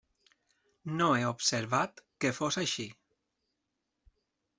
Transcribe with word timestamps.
No 1.01 1.09
he 1.17 1.27
observat 1.31 2.01
que 2.25 2.31
fos 2.39 2.57
així. 2.63 2.87